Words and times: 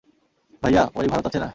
ভাইয়া, 0.63 0.83
ঔই 0.95 1.07
ভারত 1.07 1.25
আছে 1.27 1.39
না? 1.39 1.49